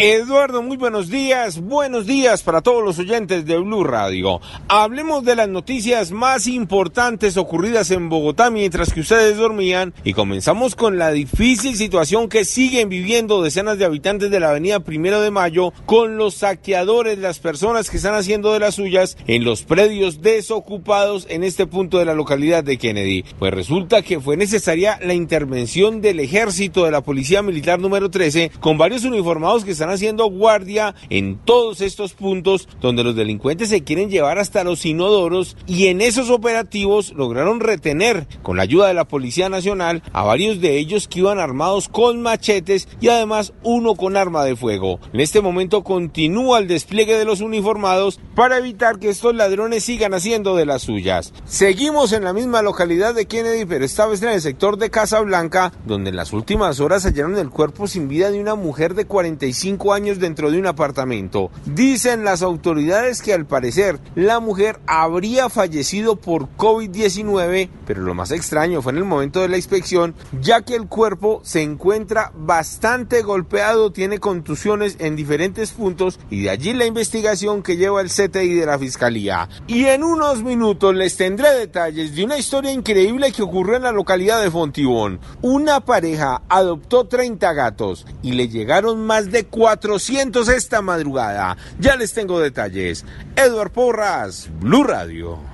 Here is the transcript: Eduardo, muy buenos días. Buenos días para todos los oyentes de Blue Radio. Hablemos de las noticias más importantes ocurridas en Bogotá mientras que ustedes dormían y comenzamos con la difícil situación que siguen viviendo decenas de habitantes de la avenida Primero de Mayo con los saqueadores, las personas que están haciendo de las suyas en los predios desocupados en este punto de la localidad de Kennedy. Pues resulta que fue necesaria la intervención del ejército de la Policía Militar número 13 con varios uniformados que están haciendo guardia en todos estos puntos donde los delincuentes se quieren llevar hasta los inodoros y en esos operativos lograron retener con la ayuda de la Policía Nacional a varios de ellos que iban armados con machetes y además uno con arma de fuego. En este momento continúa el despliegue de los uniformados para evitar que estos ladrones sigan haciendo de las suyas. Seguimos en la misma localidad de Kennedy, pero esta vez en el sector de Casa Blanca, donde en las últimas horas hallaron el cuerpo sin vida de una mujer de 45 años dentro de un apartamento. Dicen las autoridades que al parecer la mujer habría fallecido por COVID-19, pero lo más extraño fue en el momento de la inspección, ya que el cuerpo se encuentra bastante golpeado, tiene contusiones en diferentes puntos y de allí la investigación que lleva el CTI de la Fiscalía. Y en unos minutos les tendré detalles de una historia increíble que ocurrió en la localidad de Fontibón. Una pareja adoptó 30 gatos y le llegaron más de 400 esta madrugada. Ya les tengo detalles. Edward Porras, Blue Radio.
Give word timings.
Eduardo, 0.00 0.62
muy 0.62 0.76
buenos 0.76 1.10
días. 1.10 1.60
Buenos 1.60 2.06
días 2.06 2.44
para 2.44 2.60
todos 2.60 2.84
los 2.84 3.00
oyentes 3.00 3.44
de 3.46 3.58
Blue 3.58 3.82
Radio. 3.82 4.40
Hablemos 4.68 5.24
de 5.24 5.34
las 5.34 5.48
noticias 5.48 6.12
más 6.12 6.46
importantes 6.46 7.36
ocurridas 7.36 7.90
en 7.90 8.08
Bogotá 8.08 8.48
mientras 8.48 8.92
que 8.92 9.00
ustedes 9.00 9.36
dormían 9.36 9.92
y 10.04 10.12
comenzamos 10.12 10.76
con 10.76 10.98
la 10.98 11.10
difícil 11.10 11.74
situación 11.74 12.28
que 12.28 12.44
siguen 12.44 12.88
viviendo 12.88 13.42
decenas 13.42 13.76
de 13.76 13.86
habitantes 13.86 14.30
de 14.30 14.38
la 14.38 14.50
avenida 14.50 14.78
Primero 14.78 15.20
de 15.20 15.32
Mayo 15.32 15.72
con 15.84 16.16
los 16.16 16.34
saqueadores, 16.34 17.18
las 17.18 17.40
personas 17.40 17.90
que 17.90 17.96
están 17.96 18.14
haciendo 18.14 18.52
de 18.52 18.60
las 18.60 18.76
suyas 18.76 19.16
en 19.26 19.42
los 19.42 19.62
predios 19.62 20.22
desocupados 20.22 21.26
en 21.28 21.42
este 21.42 21.66
punto 21.66 21.98
de 21.98 22.04
la 22.04 22.14
localidad 22.14 22.62
de 22.62 22.78
Kennedy. 22.78 23.24
Pues 23.40 23.52
resulta 23.52 24.02
que 24.02 24.20
fue 24.20 24.36
necesaria 24.36 25.00
la 25.02 25.14
intervención 25.14 26.00
del 26.00 26.20
ejército 26.20 26.84
de 26.84 26.92
la 26.92 27.00
Policía 27.00 27.42
Militar 27.42 27.80
número 27.80 28.12
13 28.12 28.52
con 28.60 28.78
varios 28.78 29.04
uniformados 29.04 29.64
que 29.64 29.72
están 29.72 29.87
haciendo 29.90 30.26
guardia 30.26 30.94
en 31.10 31.38
todos 31.38 31.80
estos 31.80 32.14
puntos 32.14 32.68
donde 32.80 33.04
los 33.04 33.16
delincuentes 33.16 33.68
se 33.68 33.84
quieren 33.84 34.10
llevar 34.10 34.38
hasta 34.38 34.64
los 34.64 34.84
inodoros 34.86 35.56
y 35.66 35.86
en 35.86 36.00
esos 36.00 36.30
operativos 36.30 37.12
lograron 37.12 37.60
retener 37.60 38.26
con 38.42 38.56
la 38.56 38.62
ayuda 38.64 38.88
de 38.88 38.94
la 38.94 39.08
Policía 39.08 39.48
Nacional 39.48 40.02
a 40.12 40.22
varios 40.22 40.60
de 40.60 40.78
ellos 40.78 41.08
que 41.08 41.20
iban 41.20 41.38
armados 41.38 41.88
con 41.88 42.22
machetes 42.22 42.88
y 43.00 43.08
además 43.08 43.52
uno 43.62 43.94
con 43.94 44.16
arma 44.16 44.44
de 44.44 44.56
fuego. 44.56 45.00
En 45.12 45.20
este 45.20 45.40
momento 45.40 45.84
continúa 45.84 46.58
el 46.58 46.68
despliegue 46.68 47.16
de 47.16 47.24
los 47.24 47.40
uniformados 47.40 48.20
para 48.34 48.58
evitar 48.58 48.98
que 48.98 49.08
estos 49.08 49.34
ladrones 49.34 49.84
sigan 49.84 50.14
haciendo 50.14 50.56
de 50.56 50.66
las 50.66 50.82
suyas. 50.82 51.32
Seguimos 51.44 52.12
en 52.12 52.24
la 52.24 52.32
misma 52.32 52.62
localidad 52.62 53.14
de 53.14 53.26
Kennedy, 53.26 53.64
pero 53.64 53.84
esta 53.84 54.06
vez 54.06 54.22
en 54.22 54.30
el 54.30 54.40
sector 54.40 54.78
de 54.78 54.90
Casa 54.90 55.20
Blanca, 55.20 55.72
donde 55.86 56.10
en 56.10 56.16
las 56.16 56.32
últimas 56.32 56.80
horas 56.80 57.04
hallaron 57.04 57.36
el 57.38 57.50
cuerpo 57.50 57.86
sin 57.86 58.08
vida 58.08 58.30
de 58.30 58.40
una 58.40 58.54
mujer 58.54 58.94
de 58.94 59.06
45 59.06 59.77
años 59.92 60.18
dentro 60.18 60.50
de 60.50 60.58
un 60.58 60.66
apartamento. 60.66 61.50
Dicen 61.64 62.24
las 62.24 62.42
autoridades 62.42 63.22
que 63.22 63.32
al 63.32 63.46
parecer 63.46 64.00
la 64.14 64.40
mujer 64.40 64.80
habría 64.86 65.48
fallecido 65.48 66.16
por 66.16 66.48
COVID-19, 66.56 67.68
pero 67.86 68.02
lo 68.02 68.14
más 68.14 68.30
extraño 68.30 68.82
fue 68.82 68.92
en 68.92 68.98
el 68.98 69.04
momento 69.04 69.40
de 69.40 69.48
la 69.48 69.56
inspección, 69.56 70.14
ya 70.40 70.62
que 70.62 70.74
el 70.74 70.88
cuerpo 70.88 71.40
se 71.44 71.62
encuentra 71.62 72.32
bastante 72.34 73.22
golpeado, 73.22 73.92
tiene 73.92 74.18
contusiones 74.18 74.96
en 74.98 75.16
diferentes 75.16 75.70
puntos 75.70 76.18
y 76.30 76.42
de 76.42 76.50
allí 76.50 76.72
la 76.72 76.86
investigación 76.86 77.62
que 77.62 77.76
lleva 77.76 78.00
el 78.00 78.10
CTI 78.10 78.54
de 78.54 78.66
la 78.66 78.78
Fiscalía. 78.78 79.48
Y 79.66 79.84
en 79.84 80.02
unos 80.02 80.42
minutos 80.42 80.94
les 80.94 81.16
tendré 81.16 81.54
detalles 81.54 82.14
de 82.14 82.24
una 82.24 82.38
historia 82.38 82.72
increíble 82.72 83.32
que 83.32 83.42
ocurrió 83.42 83.76
en 83.76 83.82
la 83.84 83.92
localidad 83.92 84.42
de 84.42 84.50
Fontibón. 84.50 85.20
Una 85.42 85.80
pareja 85.80 86.42
adoptó 86.48 87.06
30 87.06 87.52
gatos 87.52 88.06
y 88.22 88.32
le 88.32 88.48
llegaron 88.48 89.06
más 89.06 89.30
de 89.30 89.44
400 89.68 90.48
esta 90.48 90.80
madrugada. 90.80 91.54
Ya 91.78 91.94
les 91.94 92.14
tengo 92.14 92.40
detalles. 92.40 93.04
Edward 93.36 93.70
Porras, 93.70 94.48
Blue 94.60 94.82
Radio. 94.82 95.47